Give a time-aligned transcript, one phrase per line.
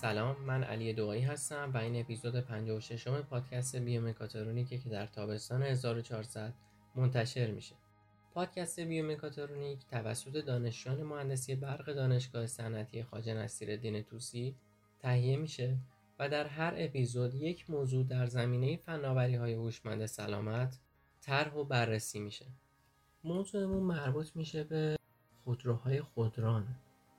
[0.00, 5.62] سلام من علی دوایی هستم و این اپیزود 56 م پادکست بیومکاترونیکه که در تابستان
[5.62, 6.54] 1400
[6.94, 7.74] منتشر میشه.
[8.34, 14.54] پادکست بیومکاترونیک توسط دانشجویان مهندسی برق دانشگاه صنعتی خواجه نصیرالدین طوسی
[14.98, 15.76] تهیه میشه
[16.18, 20.78] و در هر اپیزود یک موضوع در زمینه فناوری های هوشمند سلامت
[21.20, 22.46] طرح و بررسی میشه.
[23.24, 24.96] موضوعمون مربوط میشه به
[25.44, 26.66] خودروهای خودران.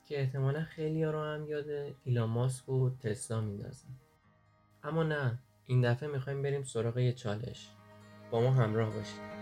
[0.08, 3.88] که احتمالا خیلی رو هم یاد ایلان ماسک و تسلا میندازن.
[4.82, 7.70] اما نه این دفعه می‌خوایم بریم سراغ یه چالش.
[8.30, 9.37] با ما همراه باشید.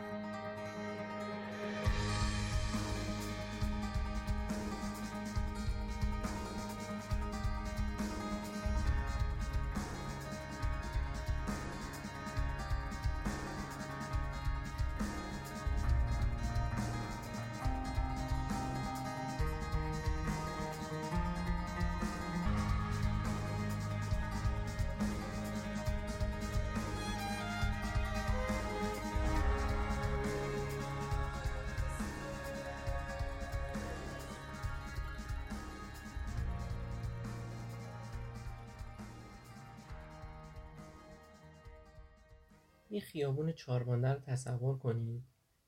[43.67, 45.23] خیابون چاربانده رو تصور کنید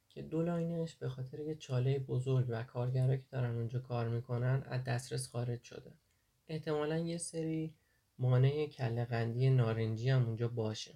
[0.08, 4.62] که دو لاینش به خاطر یه چاله بزرگ و کارگرا که دارن اونجا کار می‌کنن
[4.66, 5.92] از دسترس خارج شده.
[6.48, 7.74] احتمالا یه سری
[8.18, 10.94] مانع کله قندی نارنجی هم اونجا باشه.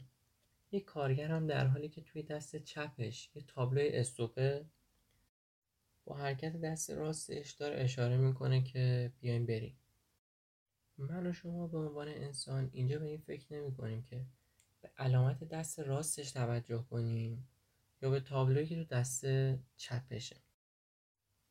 [0.72, 4.64] یه کارگر هم در حالی که توی دست چپش یه تابلوی استوپه
[6.04, 9.76] با حرکت دست راستش داره اشاره می‌کنه که بیایم بریم.
[10.98, 14.24] من و شما به عنوان انسان اینجا به این فکر نمی کنیم که
[14.82, 17.48] به علامت دست راستش توجه کنیم
[18.02, 19.24] یا به تابلویی که تو دست
[19.76, 20.36] چپشه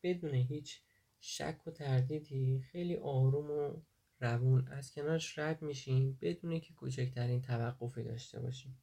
[0.04, 0.82] بدون هیچ
[1.20, 3.82] شک و تردیدی خیلی آروم و
[4.20, 8.78] روون از کنارش رد میشیم بدون که کوچکترین توقفی داشته باشیم.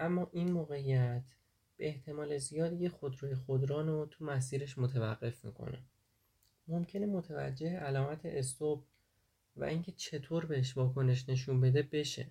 [0.00, 1.34] اما این موقعیت
[1.76, 5.82] به احتمال زیاد یه خودروی خودران رو تو مسیرش متوقف می‌کنه.
[6.68, 8.84] ممکنه متوجه علامت استوب
[9.56, 12.30] و اینکه چطور بهش واکنش نشون بده بشه.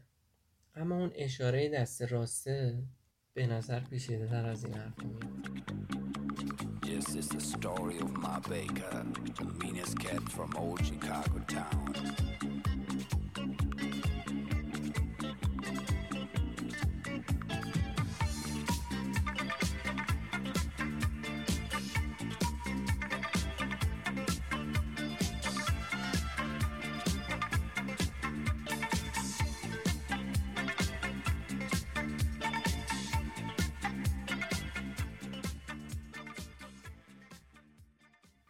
[0.78, 2.84] اما اون اشاره دست راسته
[3.34, 5.48] به نظر پیچیده تر از این حرف میاد.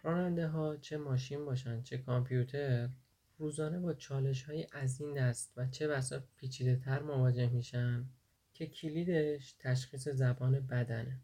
[0.07, 2.90] راننده ها چه ماشین باشن چه کامپیوتر
[3.38, 8.06] روزانه با چالش های از این دست و چه بسا پیچیده تر مواجه میشن
[8.53, 11.22] که کلیدش تشخیص زبان بدنه.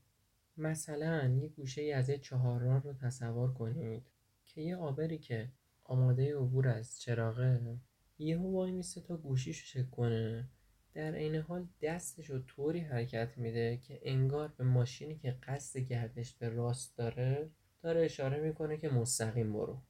[0.57, 4.03] مثلا یه گوشه ای از یه چهارراه رو تصور کنید
[4.45, 5.51] که یه آبری که
[5.83, 7.79] آماده عبور از چراغه
[8.19, 10.49] یهو وای میسته تا گوشیشو چک کنه.
[10.93, 16.33] در عین حال دستش رو طوری حرکت میده که انگار به ماشینی که قصد گردش
[16.33, 17.51] به راست داره
[17.83, 19.81] داره اشاره می‌کنه که مستقیم برو.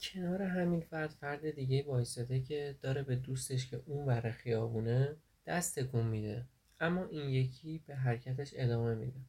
[0.00, 5.16] کنار همین فرد فرد دیگه وایستاده که داره به دوستش که اون ور خیابونه
[5.46, 6.46] دست تکون میده.
[6.80, 9.20] اما این یکی به حرکتش ادامه میده.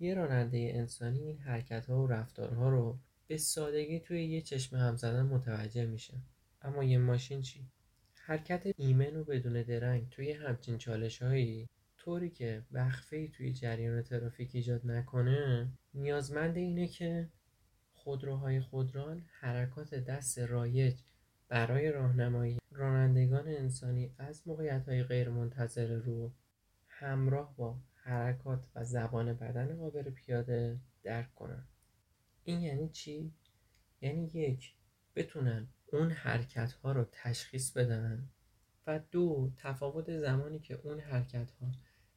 [0.00, 4.96] یه راننده انسانی این حرکت ها و رفتارها رو به سادگی توی یه چشم هم
[4.96, 6.14] زدن متوجه میشه.
[6.62, 7.66] اما یه ماشین چی؟
[8.14, 14.50] حرکت ایمن و بدون درنگ توی همچین چالش هایی طوری که وقفه توی جریان ترافیک
[14.54, 17.28] ایجاد نکنه نیازمند اینه که
[18.04, 21.00] خودروهای خودران حرکات دست رایج
[21.48, 26.32] برای راهنمایی رانندگان انسانی از موقعیت‌های غیرمنتظره رو
[26.88, 31.64] همراه با حرکات و زبان بدن عابر پیاده درک کنن.
[32.44, 33.32] این یعنی چی؟
[34.00, 34.74] یعنی یک
[35.14, 38.28] بتونن اون حرکت ها رو تشخیص بدن
[38.86, 41.72] و دو تفاوت زمانی که اون حرکت ها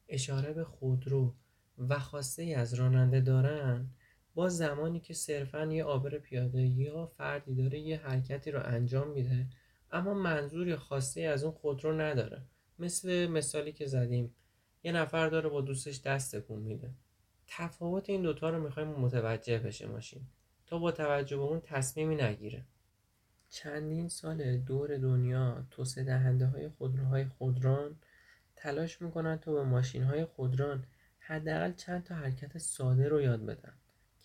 [0.08, 1.34] اشاره به خودرو
[1.78, 3.88] و خواسته از راننده دارن
[4.34, 9.46] با زمانی که صرفا یه عابر پیاده یا فردی داره یه حرکتی رو انجام میده
[9.92, 12.42] اما منظور یا خواسته از اون خودرو نداره.
[12.78, 14.34] مثل مثالی که زدیم
[14.82, 16.90] یه نفر داره با دوستش دست تکون میده.
[17.46, 20.22] تفاوت این دوتا رو می‌خوایم متوجه بشه ماشین.
[20.66, 22.64] تا با توجه به اون تصمیمی نگیره.
[23.48, 27.96] چندین سال دور دنیا توسعه دهنده های خودروهای خودران
[28.56, 30.84] تلاش می‌کنن تا به ماشین های خودران
[31.18, 33.74] حداقل چند تا حرکت ساده رو یاد بدن.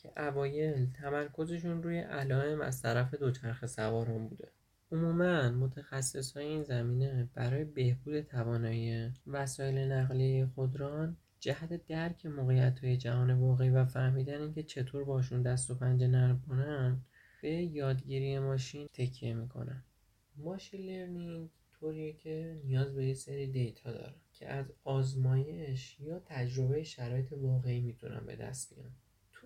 [0.02, 4.52] که اوایل تمرکزشون روی علائم از طرف دوچرخه سواران بوده.
[4.92, 12.98] عموما متخصص های این زمینه برای بهبود توانایی وسایل نقلیه خودران جهت درک موقعیت های
[12.98, 17.02] جهان واقعی و فهمیدن اینکه چطور باشون دست و پنجه نرم کنن
[17.42, 19.84] به یادگیری ماشین تکیه می‌کنن.
[20.36, 26.84] machine learning طوریه که نیاز به یه سری دیتا داره که از آزمایش یا تجربه
[26.84, 28.92] شرایط واقعی می‌تونن به دست بیان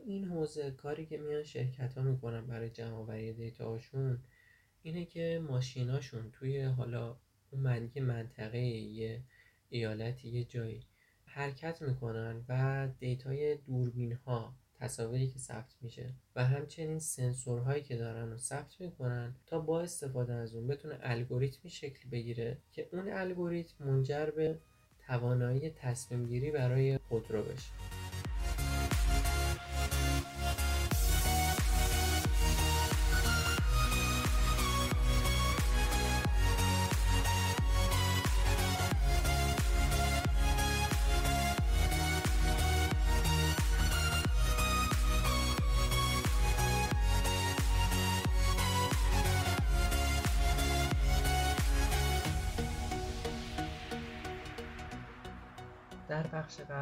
[0.06, 4.20] این حوزه کاری که میان شرکت ها می‌کنن برای جمع دیتا هاشون
[4.82, 7.18] اینه که ماشیناشون توی حالا
[7.52, 9.22] اون منطقه یه
[9.70, 10.84] ایالتی یه جایی
[11.26, 18.32] حرکت می‌کنن و دیتای دوربین ها تصاویری که ثبت میشه و همچنین سنسورهایی که دارن
[18.32, 23.86] رو ثبت می‌کنن تا با استفاده از اون بتونه الگوریتمی شکل بگیره که اون الگوریتم
[23.86, 24.60] منجر به
[25.08, 28.23] توانایی تصمیم گیری برای خودرو بشه.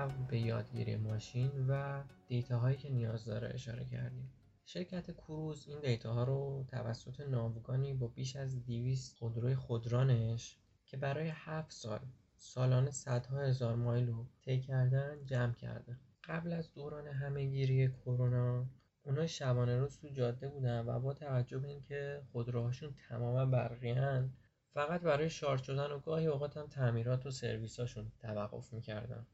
[0.08, 4.34] به یادگیری ماشین و دیتاهایی که نیاز داره اشاره کردیم.
[4.66, 11.32] شرکت کروز این دیتاها رو توسط ناوگانی با بیش از 200 خودروی خودرانش که برای
[11.34, 12.00] 7 سال
[12.36, 18.66] سالانه صدها هزار مایل رو طی کردن جمع کرده قبل از دوران همهگیری کرونا
[19.04, 24.34] اونا شبانه روز تو جاده بودن و با توجه به اینکه خودروهاشون تماما برقیان
[24.74, 29.26] فقط برای شارژ شدن و گاهی اوقات هم تعمیرات و سرویساشون توقف می‌کردن.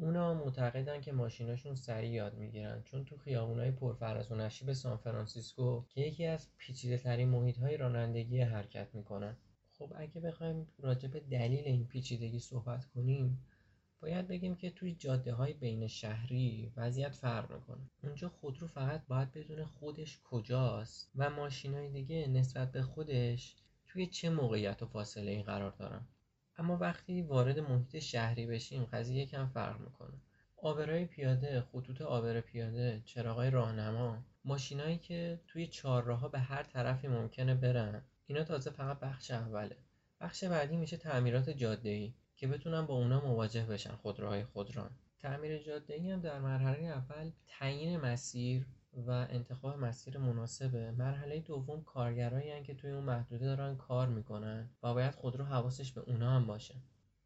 [0.00, 2.82] اونا معتقدن که ماشیناشون سریع یاد می‌گیرن.
[2.82, 8.40] چون تو خیابونای پرفراز و نشیب سانفرانسیسکو که یکی از پیچیده ترین محیط های رانندگی
[8.40, 9.36] حرکت می‌کنن.
[9.78, 13.46] خب اگه بخوایم راجع به دلیل این پیچیدگی صحبت کنیم
[14.00, 17.90] باید بگیم که توی جاده های بین شهری وضعیت فرق می‌کنه.
[18.02, 23.56] اونجا خودرو فقط باید بدون خودش کجاست و ماشین های دیگه نسبت به خودش
[23.86, 26.06] توی چه موقعیت و فاصله این قرار دارن.
[26.60, 30.18] اما وقتی وارد محیط شهری بشیم قضیه یکم فرق می‌کنه.
[30.56, 37.54] آبرای پیاده خطوط آبر پیاده چراغای راهنما ماشینایی که توی چهارراهها به هر طرفی ممکنه
[37.54, 39.76] برن اینا تازه فقط بخش اوله.
[40.20, 44.90] بخش بعدی میشه تعمیرات جاده که بتونن با اونا مواجه بشن خودروهای خودران.
[45.18, 50.90] تعمیر جاده ای هم در مرحله اول تعیین مسیر و انتخاب مسیر مناسبه.
[50.90, 56.00] مرحله دوم کارگرایی که توی اون محدوده دارن کار می‌کنن و باید خودرو حواسش به
[56.00, 56.74] اونا هم باشه.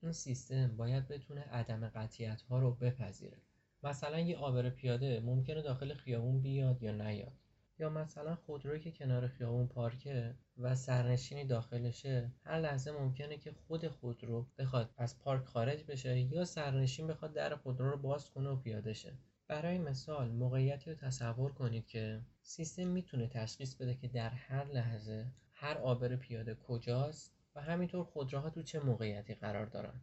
[0.02, 3.38] این سیستم باید بتونه عدم قطیت ها رو بپذیره.
[3.82, 7.32] مثلا یه آبر پیاده ممکنه داخل خیابون بیاد یا نیاد.
[7.78, 13.88] یا مثلا خودرویی که کنار خیابون پارکه و سرنشینی داخلشه هر لحظه ممکنه که خود
[13.88, 18.56] خودرو بخواد از پارک خارج بشه یا سرنشین بخواد در خودرو رو باز کنه و
[18.56, 19.12] پیاده شه
[19.48, 25.26] برای مثال موقعیتی رو تصور کنید که سیستم می‌تونه تشخیص بده که در هر لحظه
[25.52, 30.00] هر عابر پیاده کجاست و همینطور خودروها تو چه موقعیتی قرار دارن.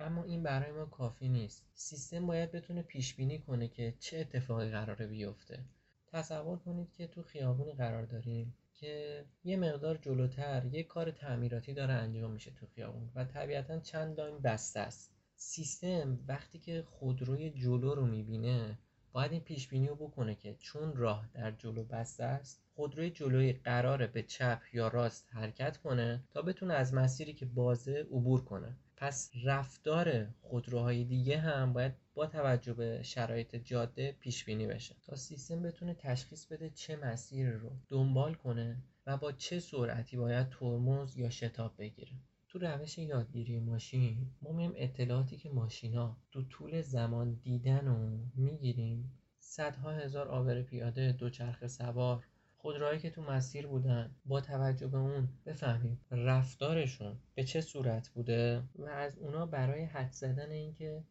[0.00, 1.66] اما این برای ما کافی نیست.
[1.74, 5.64] سیستم باید بتونه پیش بینی کنه که چه اتفاقی قراره بیفته.
[6.12, 11.92] تصور کنید که تو خیابونی قرار داریم که یه مقدار جلوتر یه کار تعمیراتی داره
[11.92, 15.19] انجام میشه تو خیابون و طبیعتا چند لاین بسته است.
[15.42, 18.78] سیستم وقتی که خودروی جلو رو می‌بینه
[19.12, 23.52] باید این پیش بینی رو بکنه که چون راه در جلو بسته است خودروی جلوی
[23.52, 28.76] قراره به چپ یا راست حرکت کنه تا بتونه از مسیری که بازه عبور کنه.
[28.96, 34.96] پس رفتار خودروهای دیگه هم باید با توجه به شرایط جاده پیش بینی بشه.
[35.02, 40.48] تا سیستم بتونه تشخیص بده چه مسیر رو دنبال کنه و با چه سرعتی باید
[40.48, 42.12] ترمز یا شتاب بگیره.
[42.50, 49.18] تو روش یادگیری ماشین ما میایم اطلاعاتی که ماشینا تو طول زمان دیدن و می‌گیریم.
[49.38, 52.26] صدها هزار آبر پیاده دوچرخه سوار
[52.56, 54.14] خودروهایی که تو مسیر بودن.
[54.24, 60.12] با توجه به اون بفهمیم رفتارشون به چه صورت بوده و از اونا برای حد
[60.12, 61.04] زدن اینکه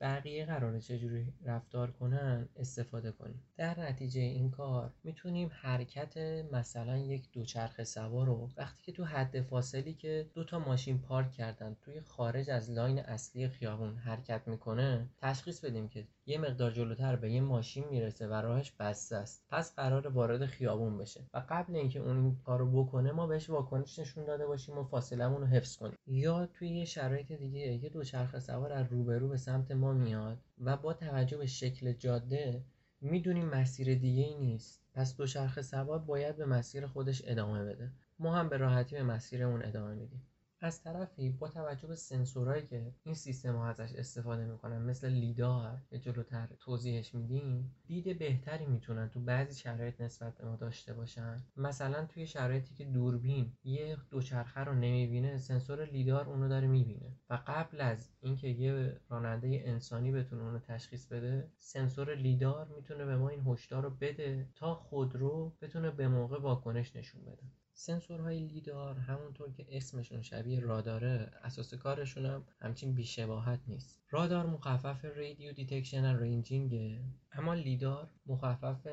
[0.00, 3.42] بقیه قراره چجوری رفتار کنن استفاده کنیم.
[3.56, 6.16] در نتیجه این کار می‌تونیم حرکت
[6.52, 11.32] مثلا یک دوچرخه سوار رو وقتی که تو حد فاصلی که دو تا ماشین پارک
[11.32, 17.16] کردن توی خارج از لاین اصلی خیابون حرکت می‌کنه تشخیص بدیم که یه مقدار جلوتر
[17.16, 19.44] به یه ماشین می‌رسه و راهش بسته است.
[19.48, 24.24] پس قرار وارد خیابون بشه و قبل اینکه اون کارو بکنه ما بهش واکنش نشون
[24.24, 25.98] داده باشیم و فاصلمون رو حفظ کنیم.
[26.06, 30.76] یا توی یه شرایط دیگه یه دوچرخه سوار از روبرو به سمت ما میاد و
[30.76, 32.64] با توجه به شکل جاده
[33.00, 34.82] می‌دونیم مسیر دیگه ای نیست.
[34.94, 37.92] پس دوچرخه سوار باید به مسیر خودش ادامه بده.
[38.18, 40.22] ما هم به راحتی به مسیرمون ادامه میدیم.
[40.60, 45.82] از طرفی با توجه به سنسورهایی که این سیستم ها ازش استفاده می‌کنن مثل لیدار
[45.90, 51.44] که جلوتر توضیحش میدیم دید بهتری می‌تونن تو بعضی شرایط نسبت به ما داشته باشن.
[51.56, 57.38] مثلا توی شرایطی که دوربین یه دوچرخه رو نمی‌بینه سنسور لیدار اونو داره می‌بینه و
[57.46, 63.28] قبل از اینکه یه راننده انسانی بتونه اونو تشخیص بده سنسور لیدار می‌تونه به ما
[63.28, 67.42] این هشدار رو بده تا خودرو بتونه به موقع واکنش نشون بده.
[67.78, 74.00] سنسورهای لیدار همونطور که اسمشون شبیه راداره اساس کارشون هم همچین بی‌شباهت نیست.
[74.10, 77.00] رادار مخفف radio detection و ranging ه
[77.32, 78.86] اما لیدار مخفف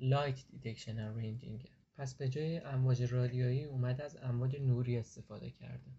[0.00, 1.70] light detection و ranging ه.
[1.96, 5.90] پس به جای امواج رادیویی اومده از امواج نوری استفاده کرده.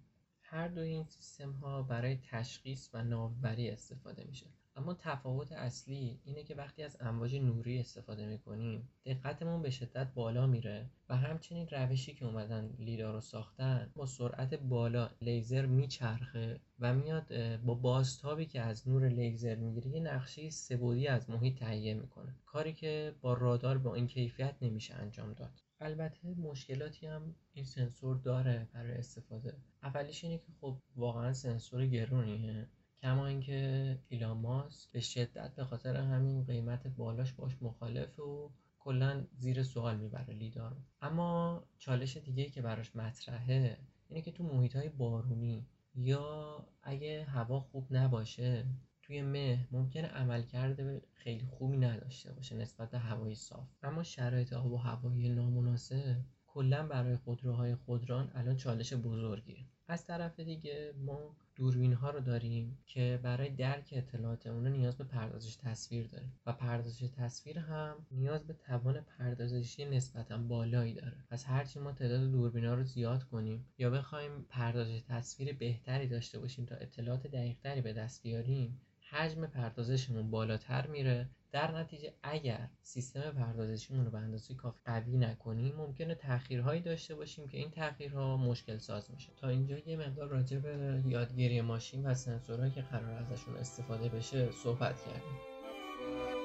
[0.49, 4.45] هر دو این سیستم ها برای تشخیص و ناوبری استفاده میشه.
[4.75, 10.47] اما تفاوت اصلی اینه که وقتی از امواج نوری استفاده می‌کنیم دقتمون به شدت بالا
[10.47, 16.93] میره و همچنین روشی که اومدن لیدار رو ساختن با سرعت بالا لیزر میچرخه و
[16.93, 22.35] میاد با بازتابی که از نور لیزر می‌گیره یه نقشه سه‌بعدی از محیط تهیه می‌کنه.
[22.45, 25.61] کاری که با رادار با این کیفیت نمیشه انجام داد.
[25.79, 29.57] البته مشکلاتی هم این سنسور داره برای استفاده.
[29.83, 32.67] اولیش اینه که خب واقعا سنسور گرونیه.
[33.01, 39.27] کما اینکه ایلان ماسک به شدت به خاطر همین قیمت بالاش باش مخالف و کلا
[39.37, 40.77] زیر سوال می‌بره لیدار.
[41.01, 43.77] اما چالش دیگه که براش مطرحه
[44.09, 48.65] اینه که تو محیط های بارونی یا اگه هوا خوب نباشه
[49.07, 53.67] توی مه ممکنه عملکرد خیلی خوبی نداشته باشه نسبت به هوای صاف.
[53.83, 56.15] اما شرایط آب و هوایی نامناسب
[56.47, 59.65] کلا برای خودروهای خودران الان چالش بزرگیه.
[59.87, 65.03] از طرف دیگه ما دوربین ها رو داریم که برای درک اطلاعات اون نیاز به
[65.03, 71.17] پردازش تصویر داریم و پردازش تصویر هم نیاز به توان پردازشی نسبتا بالایی داره.
[71.29, 76.39] پس هرچی ما تعداد دوربین ها رو زیاد کنیم یا بخوایم پردازش تصویر بهتری داشته
[76.39, 81.29] باشیم تا اطلاعات دقیقتری به دست بیاریم حجم پردازشمون بالاتر میره.
[81.51, 87.47] در نتیجه اگر سیستم پردازشیمون رو به اندازه کافی قوی نکنیم ممکنه تاخیرهایی داشته باشیم
[87.47, 89.31] که این تاخیرها مشکل ساز میشه.
[89.37, 94.51] تا اینجا یه مقدار راجع به یادگیری ماشین و سنسورهایی که قرار ازشون استفاده بشه
[94.51, 96.36] صحبت کردیم.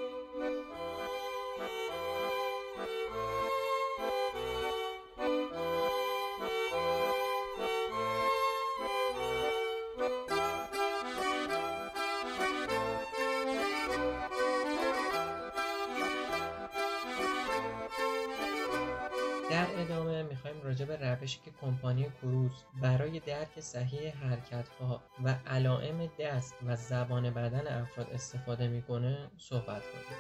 [21.63, 29.31] کمپانی کروز برای درک صحیح حرکتها و علائم دست و زبان بدن افراد استفاده می‌کنه
[29.39, 30.19] صحبت کنیم.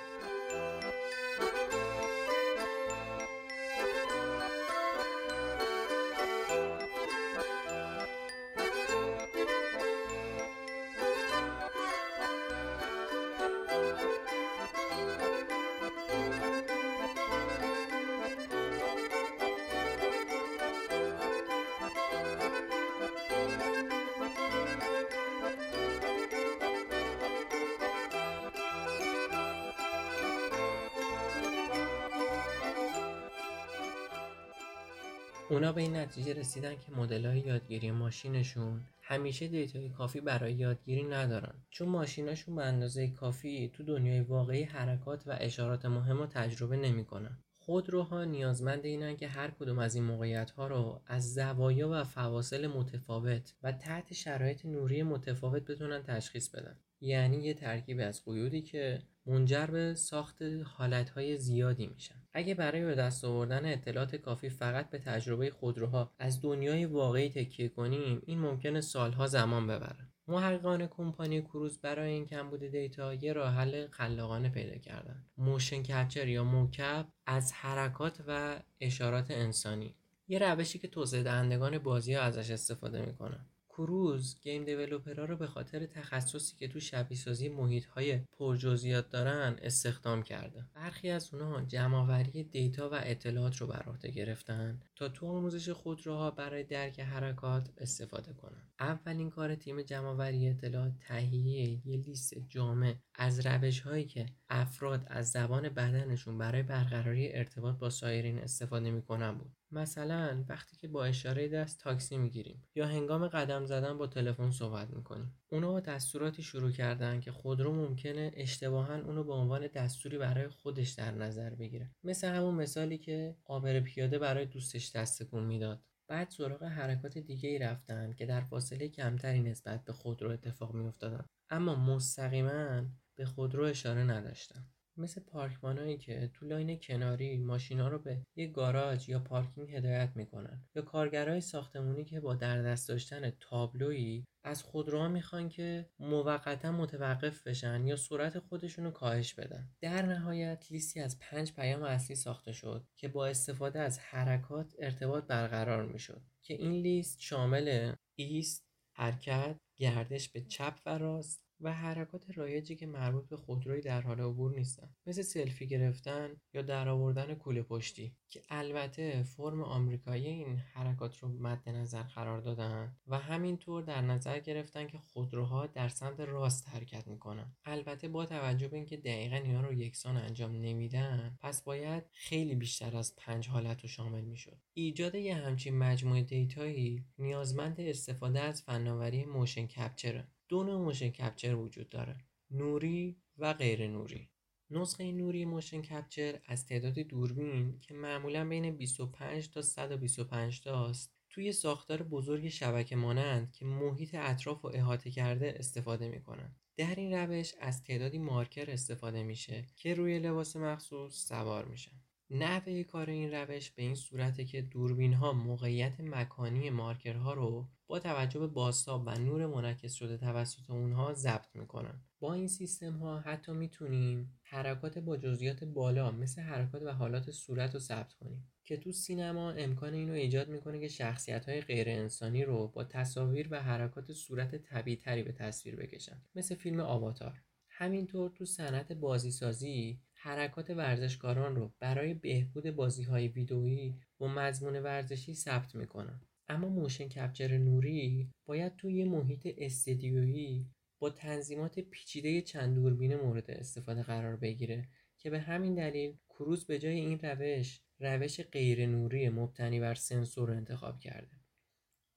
[35.62, 41.02] اونا به این نتیجه رسیدن که مدل های یادگیری ماشینشون همیشه دیتای کافی برای یادگیری
[41.02, 41.54] ندارن.
[41.70, 47.38] چون ماشیناشون به اندازه کافی تو دنیای واقعی حرکات و اشارات مهم رو تجربه نمی‌کنن.
[47.58, 52.66] خودروها نیازمند اینن که هر کدوم از این موقعیت ها رو از زوایا و فواصل
[52.66, 56.76] متفاوت و تحت شرایط نوری متفاوت بتونن تشخیص بدن.
[57.00, 62.22] یعنی یه ترکیب از قیودی که منجر به ساخت حالتهای زیادی میشن.
[62.32, 67.68] اگه برای به دست آوردن اطلاعات کافی فقط به تجربه خودروها از دنیای واقعی تکیه
[67.68, 70.08] کنیم این ممکنه سالها زمان ببره.
[70.28, 75.24] محققان کمپانی کروز برای این کمبود دیتا یه راه حل خلاقانه پیدا کردن.
[75.38, 79.94] motion کپچر یا موکپ از حرکات و اشارات انسانی.
[80.28, 83.46] یه روشی که توسعه دهندگان بازی ها ازش استفاده می‌کنن.
[83.72, 89.58] کروز گیم دیولوپرها رو به خاطر تخصصی که تو شبیه سازی محیط های پرجزئیات دارن
[89.62, 95.26] استخدام کرده برخی از اونها جمعآوری دیتا و اطلاعات رو بر عهده گرفتن تا تو
[95.26, 98.62] آموزش خودروها برای درک حرکات استفاده کنن.
[98.80, 105.30] اولین کار تیم جمعآوری اطلاعات تهیه یه لیست جامع از روش هایی که افراد از
[105.30, 109.61] زبان بدنشون برای برقراری ارتباط با سایرین استفاده می‌کنن بود.
[109.72, 114.90] مثلا وقتی که با اشاره دست تاکسی می‌گیریم یا هنگام قدم زدن با تلفن صحبت
[114.90, 115.34] می‌کنیم.
[115.48, 120.90] اونا با دستوراتی شروع کردن که خودرو ممکنه اشتباها اونو به عنوان دستوری برای خودش
[120.90, 121.90] در نظر بگیره.
[122.04, 125.84] مثل همون مثالی که عابر پیاده برای دوستش دست می‌داد.
[126.08, 130.86] بعد سراغ حرکات دیگه ای رفتن که در فاصله کمتری نسبت به خودرو اتفاق می
[130.86, 131.24] افتادن.
[131.50, 132.82] اما مستقیما
[133.18, 134.66] به خودرو اشاره نداشتن.
[134.96, 140.64] مثل پارکبانایی که تو line کناری ماشینا رو به یه گاراژ یا پارکینگ هدایت می‌کنن.
[140.74, 147.46] یا کارگرای ساختمونی که با در دست داشتن تابلویی از خودروها می‌خوان که موقتا متوقف
[147.46, 149.68] بشن یا سرعت خودشون رو کاهش بدن.
[149.80, 155.24] در نهایت لیستی از پنج پیام اصلی ساخته شد که با استفاده از حرکات ارتباط
[155.24, 158.62] برقرار می‌شد که این لیست شامل ایست
[158.94, 164.20] حرکت گردش به چپ و راست و حرکات رایجی که مربوط به خودروی در حال
[164.20, 164.90] عبور نیستن.
[165.06, 168.16] مثل سلفی گرفتن یا درآوردن کوله پشتی.
[168.28, 174.38] که البته فرم آمریکایی این حرکات رو مد نظر قرار دادن و همینطور در نظر
[174.38, 177.56] گرفتن که خودروها در سمت راست حرکت می‌کنن.
[177.64, 182.96] البته با توجه به اینکه دقیقا اینا رو یکسان انجام نمیدن پس باید خیلی بیشتر
[182.96, 184.58] از پنج حالت رو شامل می‌شد.
[184.74, 191.54] ایجاد یه همچین مجموعه دیتایی نیازمند استفاده از فناوری motion captureه دو نوع motion capture
[191.54, 192.16] وجود داره.
[192.50, 194.28] نوری و غیر نوری.
[194.70, 201.52] نسخه نوری motion capture از تعداد دوربین که معمولا بین 25 تا 125 تاست توی
[201.52, 206.56] ساختار بزرگ شبکه مانند که محیط اطراف و احاطه کرده استفاده می‌کنن.
[206.76, 212.00] در این روش از تعدادی مارکر استفاده میشه که روی لباس مخصوص سوار میشن.
[212.30, 217.98] نحوه کار این روش به این صورته که دوربین ها موقعیت مکانی مارکرها رو با
[217.98, 222.00] توجه به بازتاب و نور منعکس شده توسط اونها ضبط می‌کنن.
[222.20, 227.74] با این سیستم ها حتی می‌تونیم حرکات با جزئیات بالا مثل حرکات و حالات صورت
[227.74, 232.44] رو ثبت کنیم که تو سینما امکان اینو ایجاد می‌کنه که شخصیت های غیر انسانی
[232.44, 237.42] رو با تصاویر و حرکات صورت طبیعی تری به تصویر بکشن مثل فیلم آواتار.
[237.68, 245.34] همینطور تو صنعت بازیسازی حرکات ورزشکاران رو برای بهبود بازی های ویدئویی با مضمون ورزشی
[245.34, 246.20] ثبت می‌کنن.
[246.52, 250.66] اما motion capture نوری باید توی یه محیط استدیویی
[250.98, 254.88] با تنظیمات پیچیده چند دوربین مورد استفاده قرار بگیره
[255.18, 260.48] که به همین دلیل کروز به جای این روش روش غیر نوری مبتنی بر سنسور
[260.48, 261.36] رو انتخاب کرده.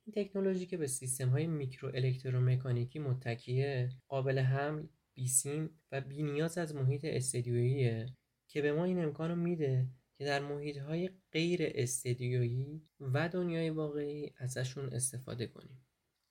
[0.05, 6.75] این تکنولوژی که به سیستم های میکرو الکترومکانیکی متکیه قابل حمل بیسیم و بی‌نیاز از
[6.75, 8.05] محیط استدیوییه
[8.47, 14.33] که به ما این امکان میده که در محیط های غیر استدیویی و دنیای واقعی
[14.37, 15.85] ازشون استفاده کنیم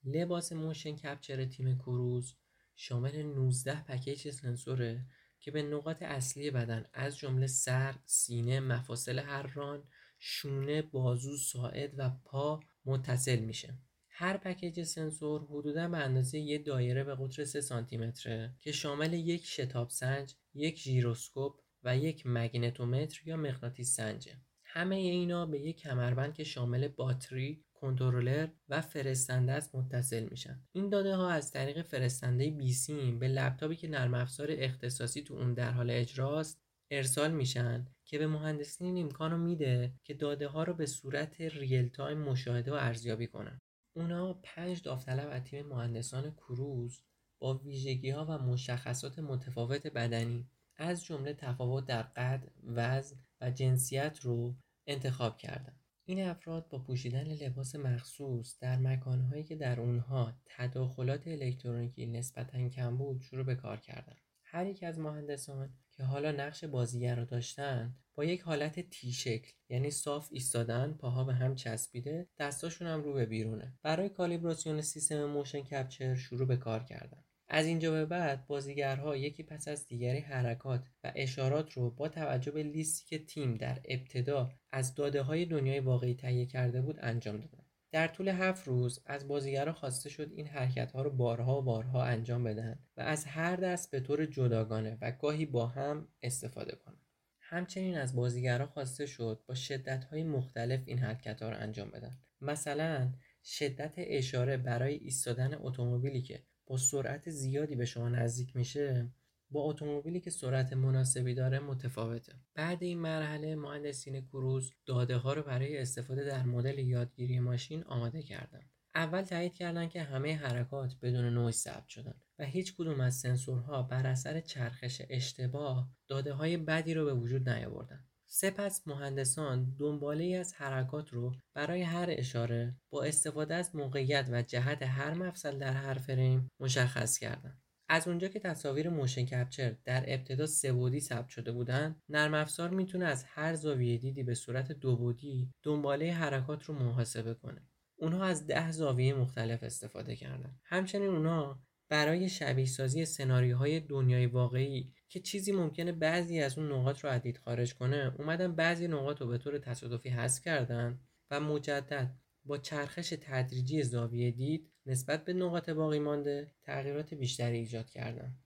[0.05, 2.37] لباس motion capture تیم کروز
[2.77, 5.07] شامل 19 پکیج سنسوره
[5.41, 11.95] که به نقاط اصلی بدن از جمله سر، سینه، مفاصل هر ران، شونه، بازو، ساعد
[11.99, 13.79] و پا متصل میشه.
[14.09, 19.13] هر پکیج سنسور حدودا به اندازه یک دایره به قطر 3 سانتی متره که شامل
[19.13, 24.33] یک شتاب سنج، یک ژیروسکوپ و یک مگنتومتر یا مغناطیس سنجه.
[24.65, 30.63] همه اینا به یک کمربند که شامل باتری، کنترلر و فرستنده است متصل میشن.
[30.73, 35.55] این داده ها از طریق فرستنده بیسیم به لپتاپی که نرم افزار اختصاصی تو اون
[35.55, 40.75] در حال اجراست ارسال میشن که به مهندسین امکان رو میده که داده ها رو
[40.75, 43.61] به صورت real time مشاهده و ارزیابی کنن.
[43.97, 47.03] اونا پنج داوطلب از تیم مهندسان کروز
[47.39, 54.19] با ویژگی ها و مشخصات متفاوت بدنی از جمله تفاوت در قد، وزن و جنسیت
[54.23, 54.55] رو
[54.87, 55.81] انتخاب کردند.
[56.05, 62.97] این افراد با پوشیدن لباس مخصوص در مکانهایی که در اونها تداخلات الکترونیکی نسبتا کم
[62.97, 64.17] بود شروع به کار کردن.
[64.45, 69.53] هر یک از مهندسان که حالا نقش بازیگر رو داشتن با یک حالت تی شکل
[69.69, 75.25] یعنی صاف ایستادن پاها به هم چسبیده دستاشون هم رو به بیرونه برای کالیبراسیون سیستم
[75.25, 80.21] موشن کپچر شروع به کار کردن از اینجا به بعد بازیگرها یکی پس از دیگری
[80.21, 85.47] حرکات و اشارات رو با توجه به لیستی که تیم در ابتدا از داده های
[85.47, 90.33] دنیای واقعی تهیه کرده بود انجام دادن در طول هفت روز از بازیگرها خواسته شد
[90.33, 94.27] این حرکت ها رو بارها و بارها انجام بدن و از هر دست به طور
[94.27, 97.07] جداگانه و گاهی با هم استفاده کنند.
[97.41, 102.19] همچنین از بازیگرها خواسته شد با شدت های مختلف این حرکت ها رو انجام بدن.
[102.41, 103.13] مثلا
[103.45, 109.13] شدت اشاره برای ایستادن اتومبیلی که با سرعت زیادی به شما نزدیک میشه
[109.51, 112.33] با اتومبیلی که سرعت مناسبی داره متفاوته.
[112.55, 118.23] بعد این مرحله مهندسین کروز داده ها رو برای استفاده در مدل یادگیری ماشین آماده
[118.23, 118.63] کردن
[118.95, 123.83] اول تایید کردن که همه حرکات بدون نویز ثبت شدن و هیچ کدوم از سنسورها
[123.83, 128.05] بر اثر چرخش اشتباه داده های بدی رو به وجود نیاوردن
[128.37, 134.83] سپس مهندسان دنباله از حرکات رو برای هر اشاره با استفاده از موقعیت و جهت
[134.83, 137.63] هر مفصل در هر فریم مشخص کردند.
[137.89, 142.71] از اونجا که تصاویر motion capture در ابتدا سه بعدی ثبت شده بودن نرم افزار
[142.71, 147.69] می‌تونه از هر زاویه دیدی به صورت دو بعدی دنباله حرکات رو محاسبه کنه
[147.99, 154.93] اونها از ده زاویه مختلف استفاده کردن همچنین اونها برای شبیه سازی سناریوهای دنیای واقعی
[155.09, 159.21] که چیزی ممکنه بعضی از اون نقاط رو از دید خارج کنه اومدن بعضی نقاط
[159.21, 165.33] رو به طور تصادفی حذف کردن و مجدد با چرخش تدریجی زاویه دید نسبت به
[165.33, 168.39] نقاط باقی مانده تغییرات بیشتری ایجاد کردن.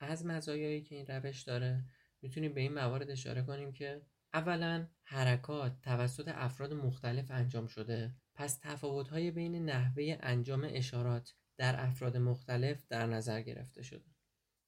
[0.00, 1.84] از مزایایی که این روش داره
[2.22, 4.02] می‌تونیم به این موارد اشاره کنیم که
[4.34, 8.14] اولا حرکات توسط افراد مختلف انجام شده.
[8.34, 14.04] پس تفاوت‌های بین نحوه انجام اشارات در افراد مختلف در نظر گرفته شده.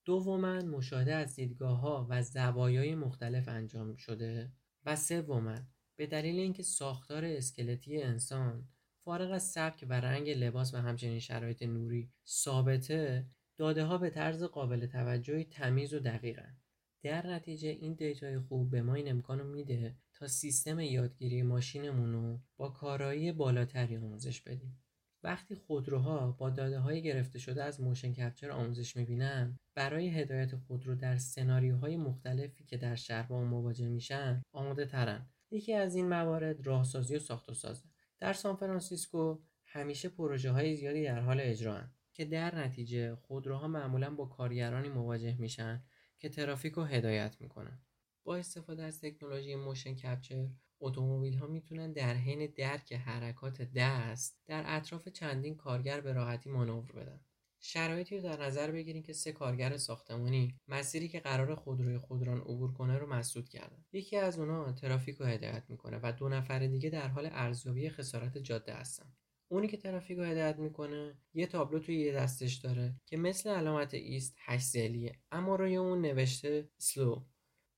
[0.04, 4.52] دوما مشاهده از دیدگاه ها و زوایای مختلف انجام شده
[4.86, 5.58] و سوما
[5.96, 8.68] به دلیل اینکه ساختار اسکلتی انسان
[9.04, 13.26] فارغ از سبک و رنگ لباس و همچنین شرایط نوری ثابته
[13.58, 16.56] داده ها به طرز قابل توجهی تمیز و دقیقن.
[17.02, 22.12] در نتیجه این data ی خوب به ما این امکانو میده تا سیستم یادگیری ماشینمون
[22.12, 24.82] رو با کارایی بالاتری آموزش بدیم.
[25.22, 30.94] وقتی خودروها با داده های گرفته شده از motion capture آموزش می‌بینن برای هدایت خودرو
[30.94, 36.66] در سناریوهای مختلفی که در شهر باهاش مواجه میشن آماده ترن یکی از این موارد
[36.66, 37.84] راهسازی و ساخت و سازه
[38.18, 44.10] در سان فرانسیسکو همیشه پروژه های زیادی در حال اجرا که در نتیجه خودروها معمولا
[44.10, 45.84] با کارگرانی مواجه میشن
[46.18, 47.82] که ترافیک رو هدایت می‌کنن.
[48.24, 50.48] با استفاده از تکنولوژی motion capture
[50.80, 56.92] اتومبیل ها می‌تونن در حین درک حرکات دست در اطراف چندین کارگر به راحتی مانور
[56.92, 57.20] بدن.
[57.62, 62.72] شرایطی رو در نظر بگیریم که سه کارگر ساختمانی مسیری که قرار خودروی خودران عبور
[62.72, 63.84] کنه رو مسدود کردن.
[63.92, 68.38] یکی از اونها ترافیک رو هدایت می‌کنه و دو نفر دیگه در حال ارزیابی خسارت
[68.38, 69.12] جاده هستن.
[69.48, 73.94] اونی که ترافیک رو هدایت می‌کنه یه تابلو توی یه دستش داره که مثل علامت
[73.94, 77.24] ایست هشت ضلعیه اما روی اون نوشته slow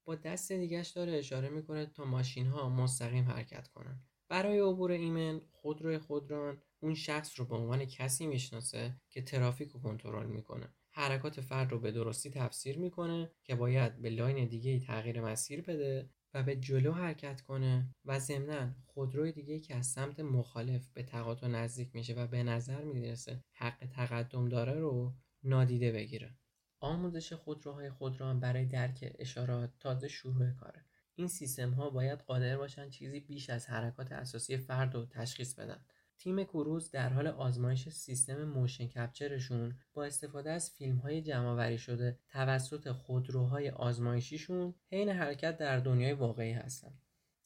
[0.04, 4.00] با دست دیگهش داره اشاره می‌کنه تا ماشین ها مستقیم حرکت کنن.
[4.28, 9.80] برای عبور ایمن خودروی خودران اون شخص رو به عنوان کسی می‌شناسه که ترافیک رو
[9.80, 10.74] کنترل می‌کنه.
[10.90, 16.10] حرکات فرد رو به درستی تفسیر می‌کنه که باید به line دیگه تغییر مسیر بده
[16.34, 21.46] و به جلو حرکت کنه و ضمنا خودروی دیگه که از سمت مخالف به تقاطع
[21.46, 26.36] نزدیک میشه و به نظر می‌رسه حق تقدم داره رو نادیده بگیره.
[26.82, 30.84] آموزش خودروهای خودران برای درک اشارات تازه شروع کاره.
[31.14, 35.84] این سیستم ها باید قادر باشن چیزی بیش از حرکات اساسی فرد رو تشخیص بدن.
[36.18, 42.18] تیم کروز در حال آزمایش سیستم موشن کپچرشون با استفاده از فیلم های جمع شده
[42.28, 46.92] توسط خودروهای آزمایشیشون حین حرکت در دنیای واقعی هستن.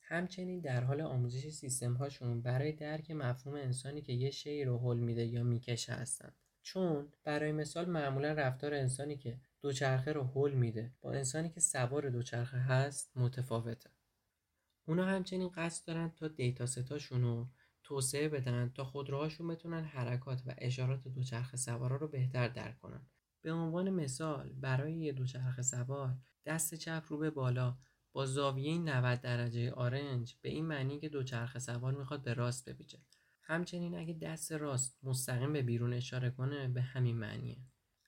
[0.01, 4.99] همچنین در حال آموزش سیستم هاشون برای درک مفهوم انسانی که یه شی رو حل
[4.99, 6.33] میده یا می‌کشه هستن.
[6.67, 12.11] چون برای مثال معمولا رفتار انسانی که دوچرخه رو حل میده با انسانی که سوار
[12.11, 13.91] دوچرخه هست متفاوته.
[14.89, 17.49] اونا همچنین قصد دارن تا دیتا ستاشون رو
[17.83, 23.07] توسعه بدن تا خودروهاشون بتونن حرکات و اشارات دوچرخه سوارا رو بهتر درک کنن.
[23.43, 26.15] به عنوان مثال برای یه دوچرخه سوار
[26.47, 27.79] دست چپ رو به بالا
[28.13, 32.99] با زاویه 90 درجه آرنج به این معنی که دوچرخه سوار می‌خواد به راست بپیچه.
[33.49, 37.59] همچنین اگه دست راست مستقیم به بیرون اشاره کنه به همین معنیه.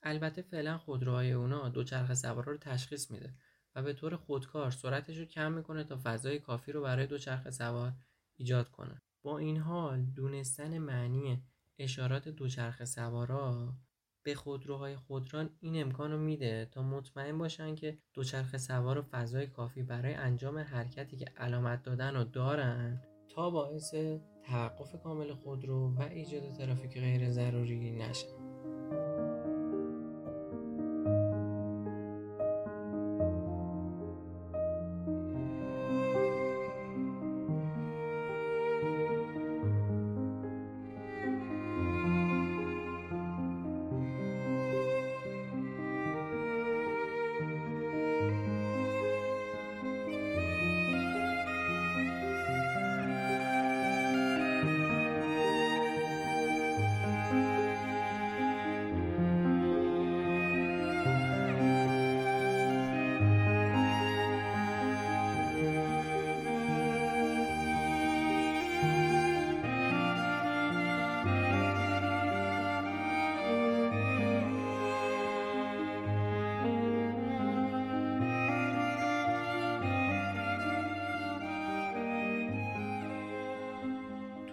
[0.03, 3.33] البته فعلا خودروهای اونا دوچرخه سوارا رو تشخیص میده
[3.75, 7.93] و به طور خودکار سرعتش رو کم می‌کنه تا فضای کافی رو برای دوچرخه سوار
[8.37, 9.01] ایجاد کنه.
[9.23, 11.43] با این حال دونستن معنی
[11.77, 13.73] اشارات دوچرخه سوارا
[14.23, 19.47] به خودروهای خودران این امکان رو میده تا مطمئن باشن که دوچرخه سوار و فضای
[19.47, 23.93] کافی برای انجام حرکتی که علامت دادن رو دارن تا باعث
[24.49, 28.38] توقف کامل خودرو و ایجاد ترافیک غیر ضروری نشه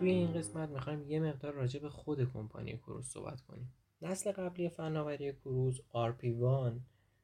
[0.07, 3.73] توی این قسمت می‌خوایم یه مقدار راجع به خود کمپانی کروز صحبت کنیم.
[4.03, 6.73] نسل قبلی فناوری کروز RP1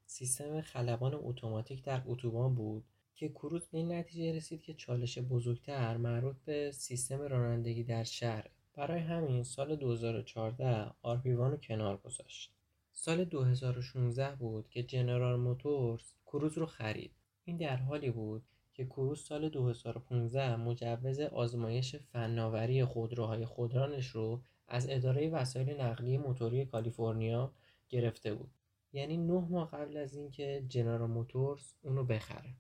[0.07, 5.97] سیستم خلبان اتوماتیک در اتوبان بود که کروز به این نتیجه رسید که چالش بزرگتر
[5.97, 8.51] مربوط به سیستم رانندگی در شهر.
[8.75, 12.53] برای همین سال 2014 RP1 رو کنار گذاشت.
[12.93, 17.13] سال 2016 بود که جنرال موتورز کروز رو خرید.
[17.45, 18.43] این در حالی بود
[18.75, 26.67] که کروز سال 2015 مجوز آزمایش فناوری خودروهای خودرانش رو از اداره وسایل نقلیه موتوری
[26.67, 27.53] کالیفرنیا
[27.89, 28.51] گرفته بود.
[28.93, 32.55] یعنی نه ماه قبل از اینکه جنرال موتورز اونو بخره.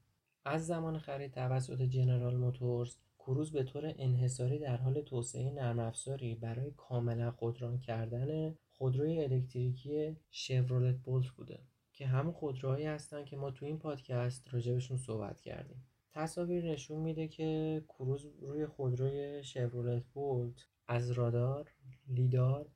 [0.45, 6.35] از زمان خرید توسط جنرال موتورز کروز به طور انحصاری در حال توسعه نرم افزاری
[6.35, 11.59] برای کاملا خودران کردن خودروی الکتریکی شورولت بولت بوده
[11.93, 15.85] که همون خودروهایی هستن که ما تو این پادکست راجبشون صحبت کردیم.
[16.15, 21.71] تصاویر نشون میده که کروز روی خودروی شورولت بولت از رادار،
[22.09, 22.71] لیدار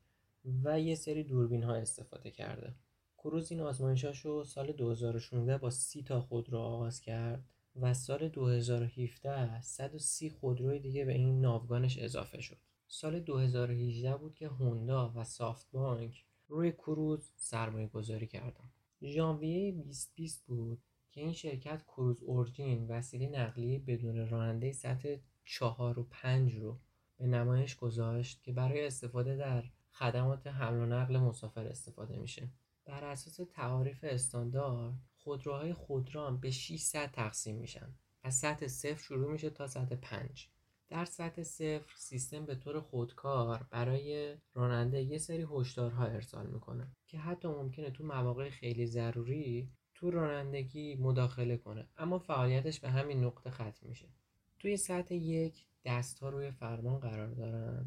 [0.63, 2.75] و یه سری دوربین ها استفاده کرده.
[3.17, 7.43] کروز این آزمایشاش رو سال 2016 با سی تا خودرو آغاز کرد
[7.75, 12.57] و سال 2017 130 خودروی دیگه به این ناوگانش اضافه شد.
[12.87, 18.71] سال 2018 بود که هوندا و سافت بانک روی کروز سرمایه گذاری کردن.
[19.01, 20.81] ژانویه 2020 بود.
[21.17, 26.79] که این شرکت کروز اورجین وسیله نقلیه بدون راننده سطح 4 و 5 رو
[27.17, 32.49] به نمایش گذاشت که برای استفاده در خدمات حمل و نقل مسافر استفاده میشه.
[32.85, 37.95] بر اساس تعاریف استاندارد خودروهای خودران به 6 سطح تقسیم میشن.
[38.23, 40.49] از سطح صفر شروع میشه تا سطح 5
[40.89, 47.17] در سطح صفر سیستم به طور خودکار برای راننده یه سری هشدارها ارسال می‌کنه که
[47.17, 51.87] حتی ممکنه تو مواقع خیلی ضروری تو رانندگی مداخله کنه.
[51.97, 54.05] اما فعالیتش به همین نقطه ختم میشه.
[54.59, 57.85] توی سطح یک دست ها روی فرمان قرار دارن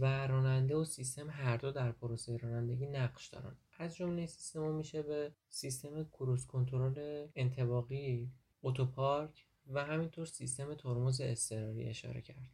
[0.00, 3.56] و راننده و سیستم هر دو در پروسه رانندگی نقش دارن.
[3.78, 8.30] از جمله سیستم میشه به سیستم کروز کنترل انتباقی
[8.62, 12.53] اتوپارک و همینطور سیستم ترمز اضطراری اشاره کرد.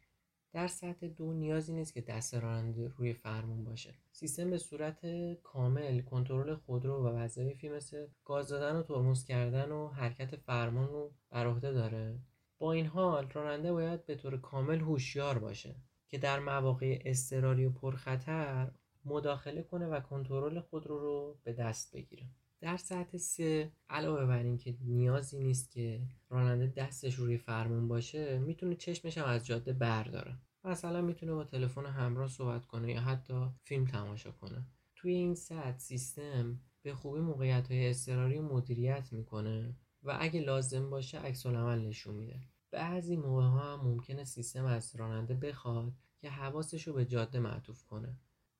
[0.53, 3.93] در سطح دو نیازی نیست که دست راننده روی فرمون باشه.
[4.11, 5.05] سیستم به صورت
[5.43, 11.11] کامل کنترل خودرو و وظایفی مثل گاز دادن و ترمز کردن و حرکت فرمان رو
[11.29, 12.19] بر عهده داره.
[12.59, 15.75] با این حال راننده باید به طور کامل هوشیار باشه
[16.07, 18.71] که در مواقع اضطراری و پرخطر
[19.05, 22.23] مداخله کنه و کنترل خودرو رو به دست بگیره.
[22.61, 28.75] در سطح سه علاوه بر اینکه نیازی نیست که راننده دستش روی فرمون باشه می‌تونه
[28.75, 30.37] چشمش هم از جاده برداره.
[30.63, 34.65] مثلا می‌تونه با تلفن همراه صحبت کنه یا حتی فیلم تماشا کنه.
[34.95, 41.19] توی این سطح سیستم به خوبی موقعیت های اضطراری مدیریت می‌کنه و اگه لازم باشه
[41.19, 42.39] عکس نشون میده.
[42.71, 47.83] بعضی موقع ها هم ممکنه سیستم از راننده بخواد که حواسش رو به جاده معطوف
[47.83, 48.17] کنه.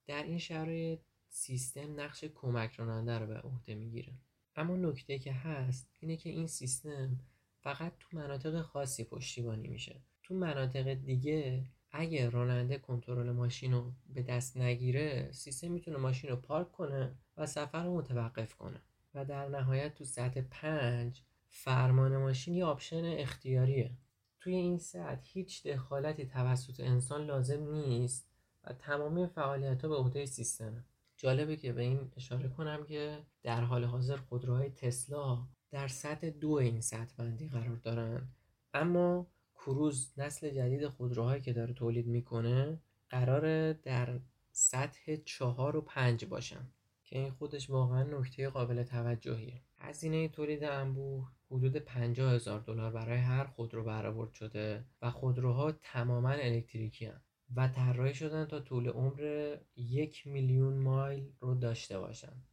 [0.08, 1.00] در این شرایط
[1.34, 4.14] سیستم نقش کمک راننده رو به عهده می‌گیره.
[4.56, 7.20] اما نکته که هست اینه که این سیستم
[7.60, 10.02] فقط تو مناطق خاصی پشتیبانی میشه.
[10.24, 16.36] تو مناطق دیگه اگه راننده کنترل ماشین رو به دست نگیره سیستم می‌تونه ماشین رو
[16.36, 18.82] پارک کنه و سفر رو متوقف کنه.
[19.14, 23.92] و در نهایت تو سطح پنج فرمان ماشین یه آپشن اختیاریه.
[24.40, 28.28] توی این سطح هیچ دخالتی توسط انسان لازم نیست
[28.64, 30.86] و تمامی فعالیت ها به عهده سیستمه.
[31.22, 36.52] جالبه که به این اشاره کنم که در حال حاضر خودروهای تسلا در سطح دو
[36.52, 38.28] این سطح بندی قرار دارن
[38.74, 42.80] اما کروز نسل جدید خودروهایی که داره تولید می‌کنه
[43.10, 44.20] قرار در
[44.52, 46.68] سطح چهار و پنج باشن
[47.04, 53.18] که این خودش واقعا نکته قابل توجهیه هزینه تولید انبوه حدود 50 هزار دلار برای
[53.18, 57.22] هر خودرو برآورد شده و خودروها تماما الکتریکی هن.
[57.56, 62.44] و طراحی شدن تا طول عمر یک میلیون مایل رو داشته باشن.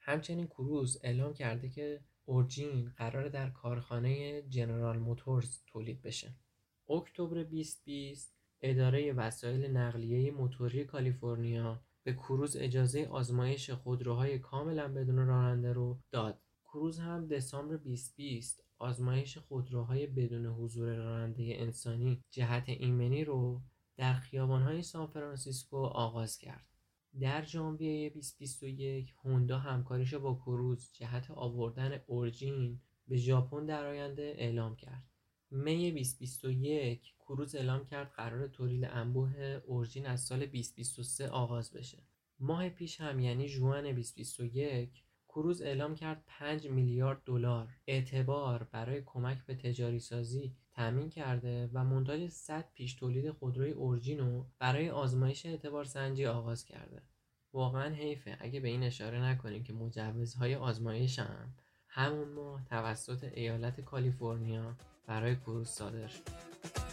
[0.00, 6.34] همچنین کروز اعلام کرده که اورجین قرار در کارخانه جنرال موتورز تولید بشه.
[6.88, 15.72] اکتبر 2020 اداره وسایل نقلیه موتوری کالیفرنیا به کروز اجازه آزمایش خودروهای کاملا بدون راننده
[15.72, 16.40] رو داد.
[16.64, 23.62] کروز هم دسامبر 2020 آزمایش خودروهای بدون حضور راننده انسانی جهت ایمنی رو
[23.96, 26.66] در خیابانهای سانفرانسیسکو آغاز کرد.
[27.20, 34.76] در ژانویه 2021 هوندا همکاریش با کروز جهت آوردن اورجین به ژاپن در آینده اعلام
[34.76, 35.04] کرد.
[35.50, 42.02] می 2021 کروز اعلام کرد قرار تولید انبوه اورجین از سال 2023 آغاز بشه.
[42.38, 49.46] ماه پیش هم یعنی جوان 2021 کروز اعلام کرد 5 میلیارد دلار اعتبار برای کمک
[49.46, 55.84] به تجاری سازی تأمین کرده و منتاج 100 پیش تولید خودروی اورجینو برای آزمایش اعتبار
[55.84, 57.02] سنجی آغاز کرده.
[57.52, 61.54] واقعا حیفه اگه به این اشاره نکنیم که مجوزهای آزمایش هم
[61.88, 66.85] همون ماه توسط ایالت کالیفرنیا برای کروز صادر شد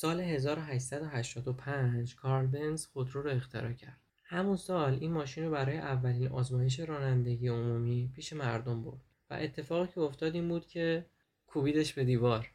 [0.00, 4.00] سال 1885 کارل بنز خودرو رو اختراع کرد.
[4.24, 9.92] همون سال این ماشین رو برای اولین آزمایش رانندگی عمومی پیش مردم برد و اتفاقی
[9.92, 11.06] که افتاد این بود که
[11.46, 12.50] کوبیدش به دیوار.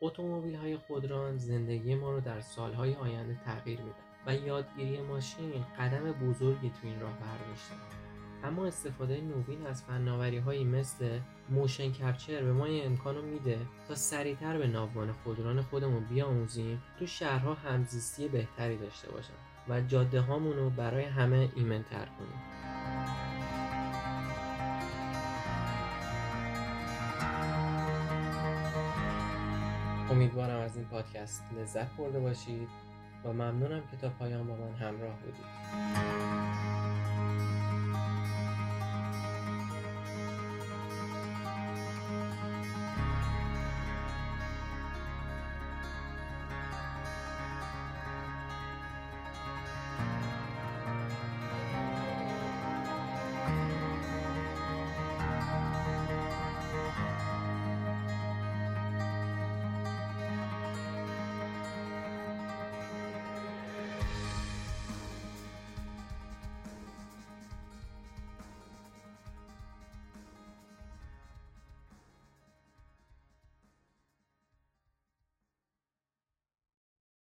[0.00, 3.96] اتومبیل های خودران زندگی ما رو در سالهای آینده تغییر میدن
[4.26, 8.05] و یادگیری ماشین قدم بزرگی تو این راه برداشته.
[8.46, 11.18] اما استفاده نوین از فناوری هایی مثل
[11.50, 16.82] motion capture به ما این امکان رو میده تا سریعتر به ناوگان خودران خودمون بیاموزیم
[16.98, 19.32] تو شهرها همزیستی بهتری داشته باشن
[19.68, 22.42] و جاده هامون رو برای همه ایمنتر کنیم.
[30.10, 32.68] امیدوارم از این پادکست لذت برده باشید
[33.24, 36.45] و ممنونم که تا پایان با من همراه بودید.